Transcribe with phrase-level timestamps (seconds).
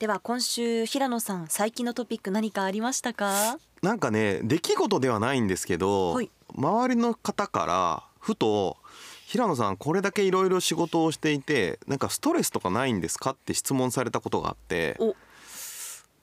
[0.00, 3.58] では今週平野さん最近のトピック何かありましたか？
[3.82, 6.30] なんかね出来事ではないんですけど、はい。
[6.56, 8.78] 周りの方からふと
[9.26, 13.32] 平野さんこれだけいろいろ仕事をしていてなんかストレスとかないんですか？
[13.32, 15.14] って質問されたことがあってお。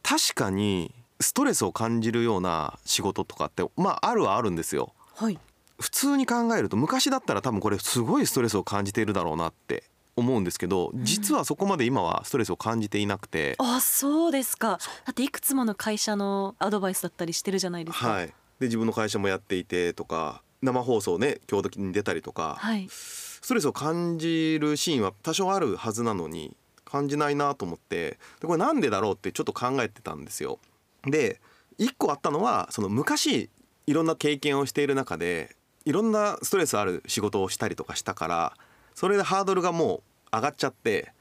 [0.02, 4.92] 確かにストレスを感じるような仕事とかってまああるはあるんですよ。
[5.14, 5.38] はい。
[5.80, 9.84] 普通に考えると昔だったら多分これすごいストレスを感じているだろうなって
[10.18, 14.80] 思うんですけど実はそこまで今はストレスを感じていなくて、あそうですか。
[15.06, 18.10] だっていくつもの会社のアドバイスだったりしてるじゃないですか。
[18.10, 22.88] はい、で自分の会社もやっていてとか生放送ね今日時に出たりとか、はい。
[22.90, 28.18] ストレスを感じるシーンは多少あるはずなのに感じないなと思って。
[28.42, 30.60] でこれなんでだろうってちょっと考えてたんですよ。
[31.04, 31.40] で
[31.78, 33.50] 一個あったのはその昔
[33.86, 38.54] いろんな経験をしている中でいろんなストレスある仕事をしたりとかしたから
[38.96, 40.02] それでハードルがもう
[40.34, 41.12] 上がっちゃって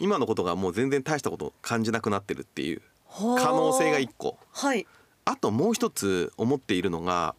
[0.00, 4.38] 今のことがもう全然大したこと感じなくなってるっていう可可能性が一個。
[4.52, 4.86] はい。
[5.24, 7.34] あともう一つ思っているのが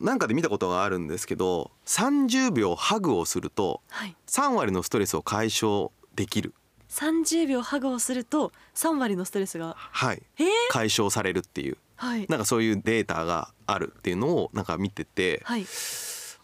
[0.00, 4.16] なんかで見たことがあるんですけど30秒ハグをするとはい。
[4.26, 6.52] 3割のストレスを解消できる、
[6.90, 10.44] 30秒ハグをすると3割のストレスがはい、え？
[10.44, 11.78] ー、解消されるっていう。
[11.96, 12.26] はい。
[12.28, 15.64] なんかそういうデータがあるっていうのをなんか見ててはい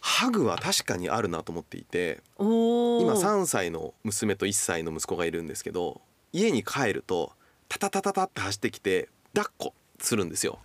[0.01, 6.01] ハグは確かにあるなと思っていて今3歳の娘と1歳の息子がいるんですけど
[6.33, 7.33] 家に帰ると
[7.69, 10.59] タタタタタって走ってきて抱っこするんですよ。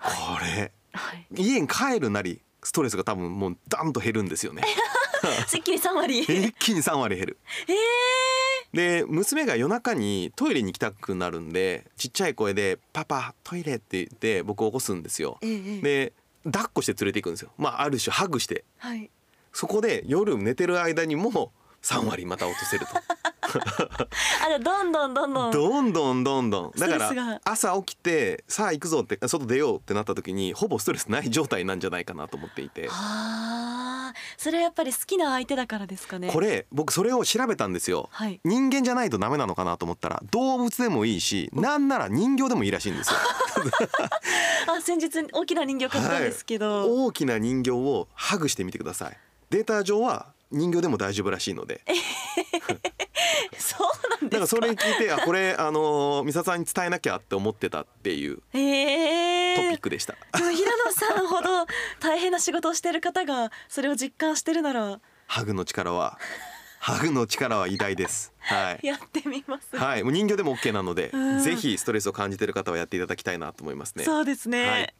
[0.00, 1.26] これはい。
[1.36, 4.62] 家に帰るなりストレスが多分もうダンと減るんですよね。
[5.46, 6.18] すっきり3割。
[6.24, 7.38] 一気に3割減る。
[7.66, 15.38] えー、で娘が夜中にトイレに行きたくなるんでちっちゃい声で「パパトイレ」って言って僕を起こすんですよ。
[15.42, 16.12] えー、えー、で
[16.44, 17.50] 抱っこして連れて行くんですよ。
[17.56, 18.64] まあある種ハグして。
[18.78, 19.10] はい。
[19.52, 22.92] そこで夜寝てる間にも3割また落とせると
[23.44, 25.50] あじゃあどんどんどんどん。
[25.52, 26.72] どんどんどんどん。
[26.78, 32.88] だから朝起きてさあ行くぞって外出ようってなった時にほぼストレスない状態なんじゃないかなと思っていて。
[32.90, 34.14] あー。
[34.36, 36.30] それはやっぱり好きな相手だからですかね。
[36.32, 38.08] これ僕それを調べたんですよ。
[38.12, 38.40] はい。
[38.44, 43.16] 人間じゃないとダメなのかなと思ったら動物でもいいしなんなら人形でもいいらしいんですよ。
[44.76, 49.18] あ先日大きな人形買ったんですけど、大きな人形をハグしてみてください。
[49.50, 51.80] データ上は人形でも大丈夫らしいので。
[53.58, 54.28] そうなんですか？
[54.28, 60.52] だからそれ聞いてあこれあのー美里さんに伝えなきゃって思ってたっていうえー、トピックでした、平野
[60.92, 61.66] さんほど
[62.00, 65.00] 大変な仕事をしている方がそれを実感してるなら。
[65.26, 66.18] ハグの力は
[66.78, 68.32] ハグの力は偉大です。
[68.40, 68.86] はい。
[68.86, 71.42] やってみます、はい、もう人形でも OK なのでうん。
[71.42, 74.04] ぜひストレスを感じている方はやっていただきたいなと思いますね。
[74.04, 74.94] そうですね、はい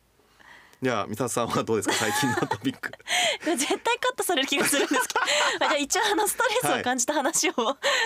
[0.84, 1.94] じゃあ美里さんはどうですか？
[1.94, 2.92] 最近のトピック。
[3.56, 5.20] 絶対カットされる気がするんですけど。
[5.60, 7.54] まあじゃあ一応あのストレスを感じた話を、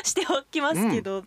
[0.05, 1.25] しておきますけど、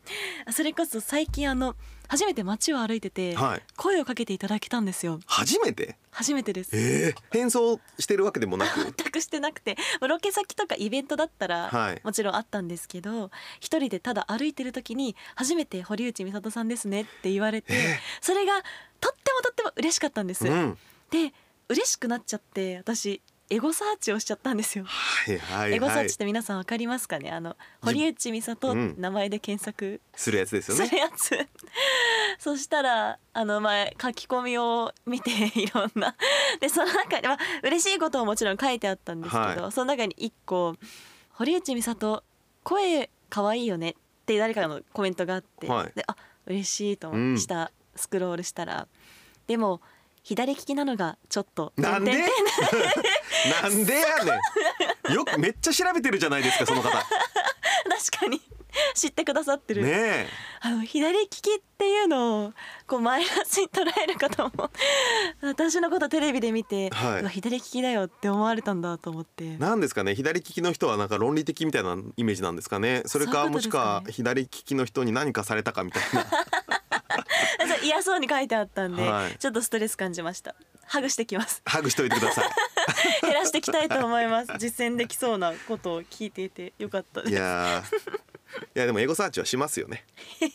[0.54, 1.76] それこそ最近あの
[2.08, 3.64] 初めて街を歩いててはい。
[3.76, 5.20] 声をかけていただけたんですよ。
[5.26, 5.98] 初めて？
[6.12, 6.70] 初めてです。
[6.74, 8.80] ええ変装してるわけでもなく？
[8.98, 9.76] 全くしてなくて。
[10.00, 12.02] ロケ先とかイベントだったらはい。
[12.02, 13.30] もちろんあったんですけど
[13.60, 18.62] 一人でただ歩いてる時に初めて堀内美里さんですねって言われて、えそれが
[19.02, 20.78] とってもとっても嬉しかったんです、うん。
[21.10, 21.34] で
[21.72, 25.74] 嬉しくなっちゃって私エゴサーチをしちゃったんですよ、はいはいはい。
[25.74, 27.32] エゴサーチって皆さんわかりますかね？
[27.32, 28.96] あの堀内美里うん。
[28.98, 31.38] 名前で検索するやつですよすねるやつ、
[32.40, 36.16] そしたらあの前書き込みを見て いろんな。
[36.62, 40.78] でその中でまあ嬉しいことももちろん書いてあったんですけど、はその中に一個
[41.32, 42.24] 「堀内美里
[42.64, 43.94] 声可愛いよね」っ
[44.26, 45.92] て誰かのコメントがあって、はい。
[45.94, 46.16] であ
[46.46, 48.88] 嬉しいとうん思って下スクロールしたら、
[49.48, 49.82] でも
[50.24, 52.12] 左利きなのがちょっとなんで？
[53.62, 54.40] なんでやね
[55.10, 55.14] ん。
[55.14, 56.90] よくめっちゃ調べてるじゃないですかその方。
[56.92, 57.06] 確
[58.20, 58.42] かに。
[58.94, 60.28] 知ってくださってる、ねえ。
[60.62, 61.42] あの左利きっ
[61.78, 62.54] ていうのを
[62.88, 64.70] こうマイナスに捉える方も
[65.42, 67.30] 私のことテレビで見て、はい。
[67.30, 69.58] 左利きだよって思われたんだと思って。
[69.58, 70.16] なんですかね。
[70.16, 73.04] 左利きの人はなんか論理的みたいなイメージなんですかね。
[73.08, 76.26] それかもしくはね左利きの人に何かされたかみたいな
[77.84, 79.38] 嫌そうに書いてあったんで、はい。
[79.38, 80.56] ちょっとストレス感じました。
[80.86, 81.62] ハグしてきます。
[81.66, 82.44] ハグしといてくださ
[83.22, 84.52] 減らしていきたいと思います。
[84.58, 88.20] 実践できそうなことを聞いていてよかったでいいすやー。
[88.74, 90.04] やでもエゴサーチはしますよね、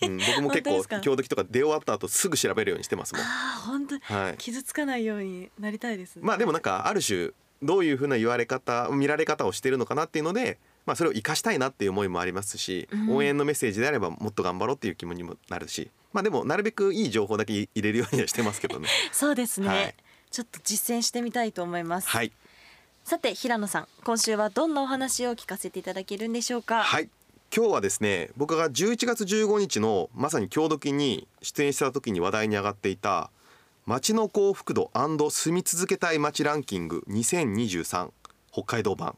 [0.02, 1.00] うん、僕も結構本当ですか？
[1.02, 3.22] 今日時とか出終わった後すぐ調べるようにしてますもん。
[3.22, 4.36] ああ本当はい。
[4.36, 7.30] 傷つかないようになりたいですまあでもなんかある種
[7.62, 13.10] どういうふうな言われ方見られ方をしてるのかなっていうので、まあ、それを生かしたいなっていう思いもありますし、うん。
[13.16, 18.88] 応援のメッセージであればもっと頑張ろうっていう気持ちにもなるしまあでもなるべくいい情報だけ入れるようにはしてますけどね。
[19.12, 19.94] そうですね、はい。
[20.30, 22.32] ちょっと実践してみたいと思います、はい。
[23.04, 26.82] さて平野さん今週はどんなお話を聞かせていただけるんでしょうか？
[26.82, 27.10] はい。
[27.54, 33.30] 今日はですね僕が11月15日のまさに今日時に出演した時に話題に上がっていた
[33.84, 34.90] 街の幸福度
[35.30, 38.10] 住み続けたい街ランキング2023
[38.50, 39.16] 北海道版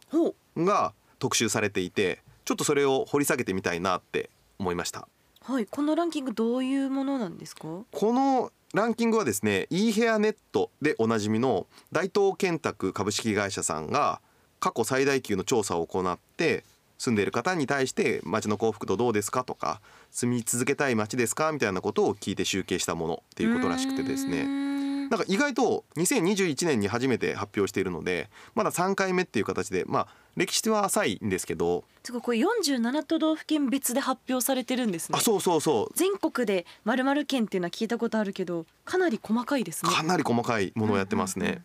[0.56, 5.08] が特集されていてちょっとそれを掘り下げてみたいなって思いました
[5.48, 7.62] はいこのランキングどういうものなんですか？
[7.90, 14.20] このランキングはですね e ヘアネットでおなじみの大東建託株式会社さんが
[14.60, 16.64] 過去最大級の調査を行って
[16.98, 19.80] 住んでいる方に対して街の幸福度どうですかとか
[20.10, 24.68] 住み続けたい街ですかみたいなことを聞いて集計したものっていうことらしくてですね。
[25.10, 31.84] なんか意外と2021年に初めて発表しているのでまだ3回目っていう形でまあ歴史は浅いんですけど。
[32.04, 35.18] すごいこれ47都道府県別で発表されてるんですね。
[35.18, 35.92] あそうそうそう。
[35.94, 39.90] 全国で〇〇県っていうのは聞いたことあるけどかなり細かいですね。
[39.90, 41.64] かなり細かいものをやってますね。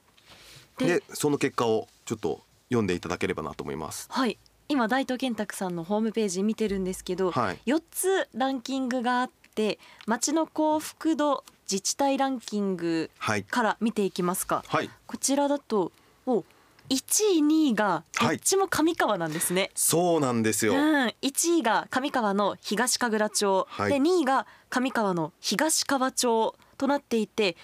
[0.80, 1.00] うんうんうん。
[1.00, 4.08] ででその結果をちょっと読んでいただければなと思います。
[4.10, 4.38] はい。
[4.70, 7.60] 今大東建託さんのホームページ見てるんですけど、はい。
[7.68, 13.44] 4つランキングがあって町の幸福度自治体ランキングはい。
[13.44, 14.64] から見ていきますか。
[14.68, 14.90] はい。
[15.08, 15.92] こちらだと
[16.26, 16.44] お
[16.90, 18.36] 1位2位がどはい。
[18.36, 20.74] っちも上川なんですね、そうなんですよ。
[20.74, 20.80] うん、
[21.22, 23.90] 1位が上川の東神楽町、はい。
[23.90, 27.56] で2位が上川の東川町となっていて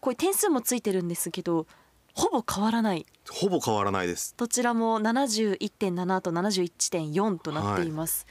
[0.00, 1.66] これ点数もついてるんですけど
[2.14, 3.06] ほぼ変わらない。
[3.30, 4.34] ほぼ変わらないです。
[4.36, 8.26] どちらも71.7と71.4となっています、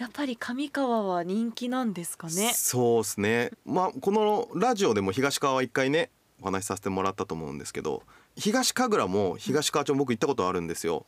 [0.00, 3.50] やっぱり上川は人気なんですかねそうですね。
[3.66, 6.08] まあこのラジオでも東川は一回ね
[6.40, 8.02] お話しさせてもらったと思うんですけど、
[8.34, 11.04] 東神楽も東川町も僕行ったことあるんですよ。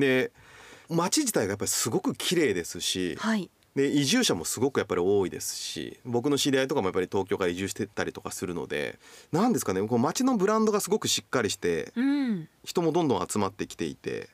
[0.00, 0.32] で
[0.90, 9.00] 街自体がやっぱりすごく綺麗ですし、はいで移住者もすごくやっぱり多いですし僕の知り合いとかもやっぱり東京から移住してたりとかするので
[9.32, 14.28] なんですかねこう街のブランドがすごくしっかりしてうん人もどんどん集まってきていて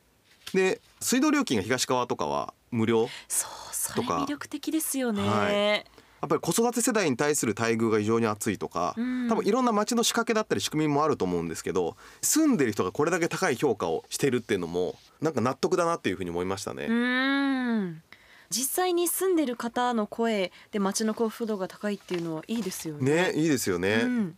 [0.55, 5.85] で水道料金が東川とかは無料そうそれとか魅力的ですよね、はい。
[6.20, 9.29] やっぱり子育て世代に対する待遇が非常に厚いとか、うん。
[9.29, 16.87] 多分いろんな街の仕掛けだったり仕組みもあると思うんですけど住んでる人がこれだけ高い評価をしてるっていうのもなんか納得だなっていうふうに思いましたね。
[16.87, 18.03] うん。
[18.50, 23.32] 実際に住んでる方の声で町の幸福度が高いっていうのはいいですよね。
[23.32, 24.00] ねいいですよね。
[24.03, 24.37] うん、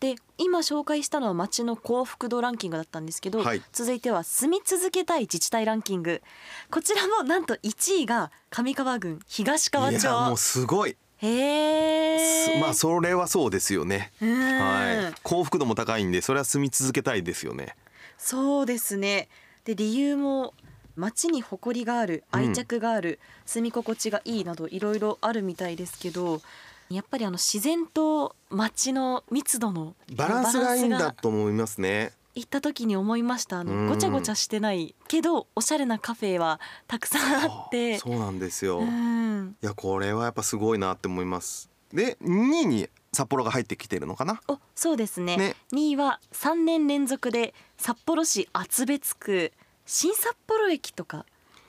[0.00, 3.62] で今紹介したのは町の幸福度ランキングだったんですけど、はい。
[3.72, 6.22] 続いては住み続けたい自治体ランキング。
[6.70, 14.10] こちらもなんと1位が上川郡東川いやもう町すごい、へまあそれはそうですよね。
[14.22, 17.76] うん、はい、幸福度も高いんでそれは住み続けたいですよね。
[18.16, 19.28] そうですね。
[19.64, 20.54] で理由も
[20.96, 26.40] 町に誇りがある愛着がある、住み心地がいいなどいろいろあるみたいですけど
[26.90, 32.12] やっぱりあの自然と町の密度のバランスがいいんだと思いますね。
[32.34, 38.78] 行った時に思いましたあうんのごちゃごちゃしてないけどおしゃれなカフェはたくさんあってそうなんですよ。
[38.78, 41.70] ういんやこれはやっぱすごいなって思います。
[41.92, 44.40] で2位に札幌が入ってきてるのかな？
[44.48, 49.52] おそうですねね2位は3年連続で札幌市厚別区
[49.86, 51.26] 新札幌駅とか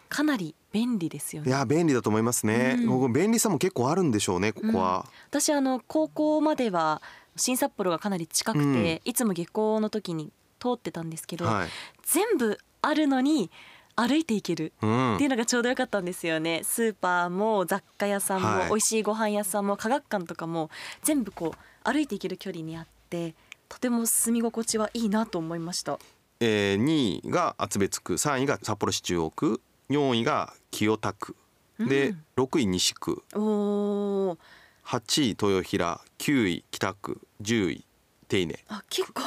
[0.09, 1.49] かなり便利ですよね。
[1.49, 2.77] いや便利だと思いますね。
[2.79, 3.13] うん。
[3.13, 5.05] 便利さも結構あるんでしょうねここは。
[5.29, 7.01] 私あの高校までは
[7.35, 8.99] 新札幌がかなり近くて、うん。
[9.03, 11.67] いつも下校の時に通ってたんですけど、はい。
[12.03, 13.51] 全部あるのに
[13.95, 15.15] 歩いていけるうん。
[15.15, 16.61] っていうのがちょうどよかったんですよね。
[16.63, 18.69] スーパーも雑貨屋さんも、はい。
[18.69, 20.69] 美味しいご飯屋さんも科学館とかも
[21.03, 23.35] 全部こう歩いていける距離にあって
[23.67, 25.99] とても住み心地はいいなと思いました。
[26.39, 31.35] えー、2位が厚別区3位が札幌市中央区4位が清田区。
[31.79, 32.43] で、うん。
[32.43, 33.23] 6位西区。
[33.33, 34.37] おー。
[34.85, 37.85] 8位豊平9位北区10位
[38.31, 39.21] 手稲あ結構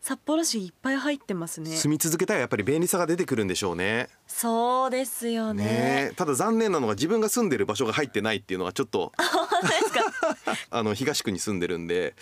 [0.00, 1.76] 札幌市いっぱい入ってますね。
[1.76, 4.08] 住み続けたらやっぱり便利さが出てくるんでしょうね。
[4.26, 5.64] そうですよね。
[5.64, 6.08] ね。
[6.12, 10.56] えただ残念なのが自分が住んでる場所が入ってないっていうのはちょっと本当ですか？
[10.70, 12.14] あの東区に住んでるんで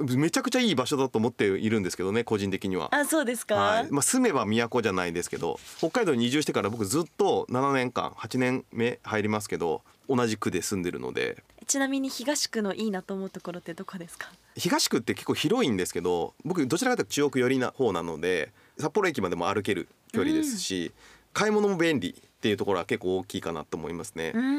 [0.00, 2.88] めちゃくちゃいい場所だと思っているんですけどね個人的には。
[2.94, 3.88] あそうですか、はい。
[3.90, 14.28] まあ、住めば都じゃないですけど北海道に移住してから僕ずっと7年間8年目入りますけど同じ区で住んでるのでちなみに東区のいいなと思うところってどこですか？
[14.56, 20.92] 東区って結構広いんですけど僕どちらかというと中央区寄りな方なので札幌駅までも歩ける距離ですし、
[21.32, 24.32] 買い物も便利っていうところは結構大きいかなと思いますね。
[24.34, 24.52] うんう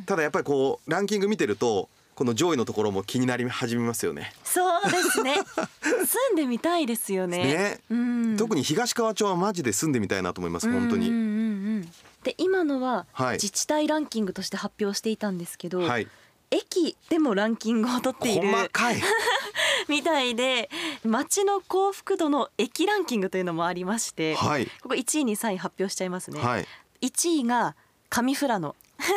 [0.00, 4.34] んただやっぱりこうランキング見てるとこの上位のところも気になり始めますよね。
[4.44, 5.36] そうですね。
[5.82, 7.38] 住んでみたいですよね。
[7.38, 7.80] ね。
[7.90, 8.36] うん。
[8.36, 11.08] 特に東川町はマジで住んでみたいなと思います本当に。
[11.08, 11.90] うんうんうんうん。
[12.22, 13.32] で今のははい。
[13.36, 16.06] 自治体ランキングとして発表していたんですけど、はい。
[16.54, 19.02] 駅でもランキングを取っている細かい。
[19.88, 20.70] みたいで
[21.04, 24.66] 街の幸福度の駅ランキングというのもありまして、はい。
[24.82, 26.66] ここ1位に3位発表しちゃいますね、はい。
[27.02, 27.74] 1位が
[28.08, 28.76] 上富良野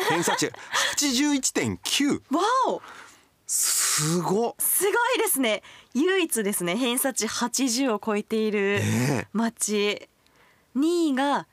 [0.10, 0.51] 偏差値。
[0.98, 2.22] 81.9。
[2.36, 2.82] わお！
[3.46, 4.56] すごっ。
[4.60, 5.63] すごいですね。
[5.94, 6.75] 唯一ですね。
[6.75, 10.10] 偏差値80を超えているね町
[10.75, 11.48] 2位が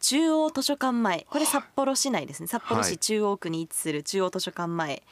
[0.00, 1.26] 中央図書館前。
[1.28, 2.46] これ札幌市内ですね。
[2.46, 5.02] 札幌市中央区に位置する中央図書館前。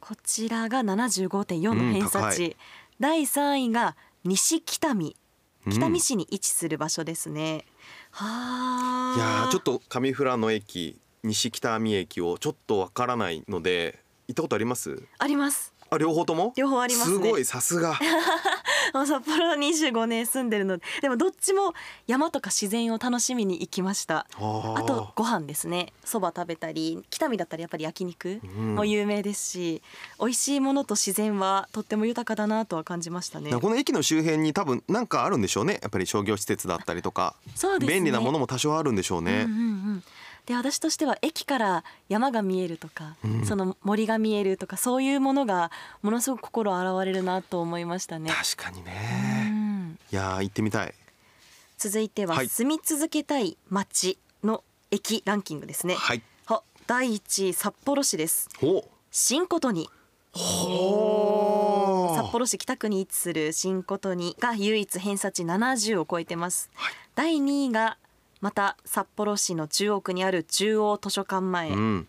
[0.00, 2.54] こちらが75.4の偏差うん
[3.00, 5.16] 第3位が西北見。
[5.66, 5.72] うん。
[5.72, 7.64] 北見市に位置する場所ですね、
[8.10, 9.16] はあ。
[9.16, 13.98] いやーちょっと上富良野駅西北見駅をちょっとわからないので
[14.28, 15.02] 行ったことあります？
[15.18, 15.72] あります。
[15.90, 16.52] あ両方とも？
[16.56, 17.16] 両方ありますね。
[17.16, 17.98] すごいさすが
[19.06, 21.74] 札幌25年住んでるのででもどっちも
[22.06, 24.26] 山とか自然を楽しみに行きました。
[24.38, 24.74] あ。
[24.78, 25.92] あとご飯ですね。
[26.04, 28.74] そば食べたり北見だったらやっぱり焼肉うん。
[28.76, 29.82] も有名ですし、
[30.20, 33.52] 美味しいものと自然はとっても豊かだなとは感じましたね。
[33.52, 35.78] この駅の周辺に多分なんかあるんでしょうね。
[35.82, 37.34] やっぱり商業施設だったりとか、
[37.80, 37.86] ね。
[37.86, 39.62] 便利なものも多少あるんでしょうね、うんうんう
[39.96, 40.04] ん
[40.46, 43.46] で私としては駅から山が見えるとか、うん。
[43.46, 45.70] その森が見えるとかそういうものが
[46.02, 48.30] ものすごく心洗われるなと思いましたね。
[48.30, 49.98] 確かにうね、ん。
[50.12, 50.94] いやー行ってみたい。
[51.78, 52.48] 続いてははい。
[52.48, 55.94] 住み続けたい街の駅ランキングですね。
[55.94, 56.22] はい。
[56.46, 58.50] は第一位札幌市です。
[58.60, 59.88] ほ新琴に。
[60.32, 66.70] ほ札幌市北区に位置する新琴にが唯一偏差値70を超えてます。
[67.14, 67.96] 第2位が
[68.44, 71.70] また札幌市の中央区にある中央図書館前。
[71.70, 72.08] うん。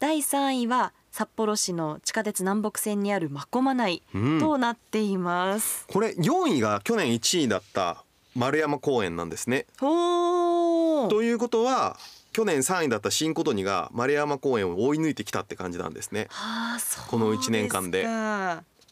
[0.00, 4.40] 第3位は札幌市の地下鉄南北線にある真駒内うん。
[4.40, 5.86] となっています。
[5.86, 8.02] これ4位が去年1位だった
[8.34, 9.66] 丸山公園なんですね。
[9.78, 11.96] ということは
[12.32, 16.26] 去年3位だった新琴にが丸山公園を追い抜いてきたって感じなんですね。
[16.30, 18.08] はあ、この一年間で。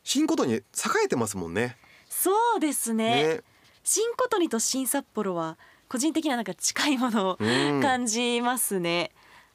[0.04, 0.62] 新琴に栄
[1.06, 1.76] えてますもんね。
[2.08, 3.34] そうですね。
[3.34, 3.40] ね。
[3.82, 5.58] 新琴にと新札幌は
[5.94, 7.80] 個人的にはなんか近いものをうん。
[7.80, 9.12] 感じますね。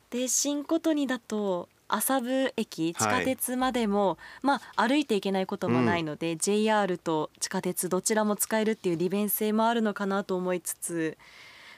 [0.09, 11.17] で新琴にだと麻布駅地下鉄までも、まあ歩いていけないこともないので、JR と地下鉄どちらも使えるっていう利便性もあるのかなと思いつつ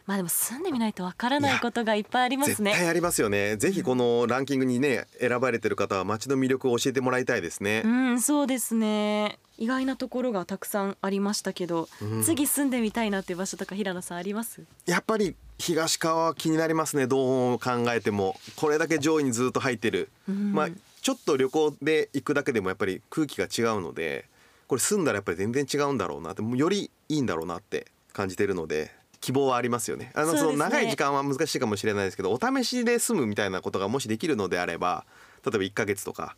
[0.05, 2.72] まあでも住んでみないとわからないことがいっぱいありますね。
[2.72, 3.55] 絶対ありますよね。
[3.58, 7.84] ぜひこのランキングにね選ばれてる方は街の魅力を教えてもらいたいですね。
[7.86, 9.38] うん、そうですね。
[9.58, 12.24] 意外なところがたくさんありましたけど、うん。
[12.24, 14.63] 次住んでみたいなっていう場所とか平野さんあります？
[14.88, 18.36] やっぱり東川は気になりますねどう考えても。
[18.55, 20.53] これだけ上位にずっと入ってる、うん。
[20.53, 20.70] まあ
[21.01, 24.25] ちょっと旅行で行くだけでもやっぱり空気が違うので
[24.67, 28.91] これ住んだらやっぱり全然違うんだろうなってもうよりいいんだろうなって感じてるので
[29.22, 30.12] 希望はありますよね。
[30.16, 35.06] あのその長い時間は難しいかもしれないですけどお試しで住むみたいなことがもしできるのであれば
[35.46, 36.36] 例えば1ヶ月とか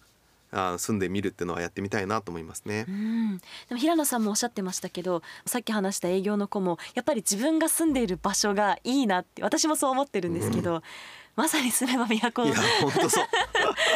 [0.51, 2.85] あ住んでみるっていうのはやってみたいなと思いますね。
[2.87, 2.91] う。
[2.91, 10.83] ん、でも平野さんもおっしゃってましたけどさっき話した営業の子もやっぱり自分が住んでいる場所がいいなって私もそう思ってるんですけど、
[11.35, 13.25] まさに住めば都いや本当そう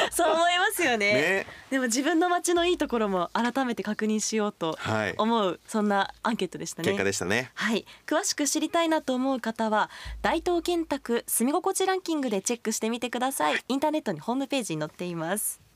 [0.13, 1.13] そう思いますよね。
[1.13, 1.47] ね。
[1.69, 5.15] でも自分の街のいいところも改めて確認しようとはい。
[5.17, 6.87] 思うそんなアンケートでしたね。
[6.89, 7.51] 結果でしたね。
[7.53, 9.89] はい、詳しく知りたいなと思う方は
[10.21, 13.63] 大東建託住み心地ランキングでチェックしてみてください。
[13.67, 15.66] インターネットにホームページに載っています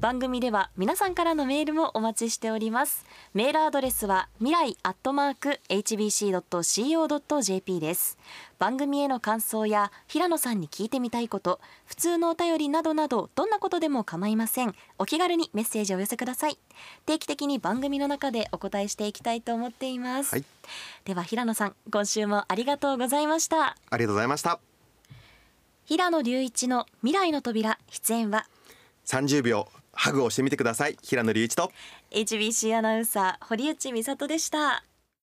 [0.00, 3.04] 番組では皆さんからのメールもお待ちしております。
[3.34, 8.16] メールアドレスは未来アットマーク hbc.co.jp です。
[8.58, 14.74] 番組への感想や平野さんに聞いてみたいこと普通のお便りなどなどどんなことでも構いません。
[14.96, 16.58] お気軽にメッセージをお寄せください。
[17.04, 20.44] 定期的に番組の中でお答えしていきたいと思っています、はい。
[21.04, 23.76] では平野さん今週もありがとうございました。
[23.90, 24.60] ありがとうございました。
[25.84, 28.46] 平野隆一の未来の扉出演は
[29.04, 30.96] ？30秒ハグをしてみてください。
[31.02, 31.72] 平野隆一と
[32.10, 34.84] HBC アナウンサー堀内美里でした